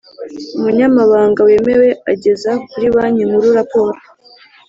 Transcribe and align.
umunyamabanga 0.57 1.39
wemewe 1.47 1.89
ageza 2.11 2.51
kuri 2.69 2.85
Banki 2.95 3.23
Nkuru 3.29 3.47
raporo 3.57 3.97